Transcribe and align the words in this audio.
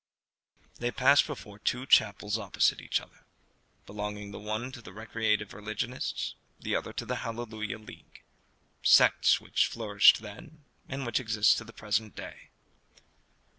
They 0.79 0.89
passed 0.89 1.27
before 1.27 1.59
two 1.59 1.85
chapels 1.85 2.35
opposite 2.39 2.79
to 2.79 2.83
each 2.83 2.99
other, 2.99 3.27
belonging 3.85 4.31
the 4.31 4.39
one 4.39 4.71
to 4.71 4.81
the 4.81 4.91
Recreative 4.93 5.53
Religionists, 5.53 6.33
the 6.59 6.75
other 6.75 6.91
to 6.93 7.05
the 7.05 7.17
Hallelujah 7.17 7.77
League 7.77 8.23
sects 8.81 9.39
which 9.39 9.67
flourished 9.67 10.23
then, 10.23 10.65
and 10.89 11.05
which 11.05 11.19
exist 11.19 11.59
to 11.59 11.65
the 11.65 11.71
present 11.71 12.15
day. 12.15 12.49